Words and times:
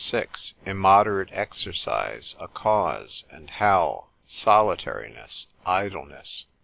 VI.—Immoderate 0.09 1.29
Exercise 1.31 2.35
a 2.39 2.47
cause, 2.47 3.23
and 3.29 3.51
how. 3.51 4.07
Solitariness, 4.25 5.45
Idleness. 5.63 6.45